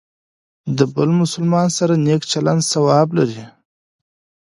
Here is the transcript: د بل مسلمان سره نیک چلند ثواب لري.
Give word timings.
د 0.77 0.79
بل 0.93 1.09
مسلمان 1.21 1.67
سره 1.77 1.93
نیک 2.05 2.21
چلند 2.31 2.61
ثواب 2.71 3.07
لري. 3.17 3.43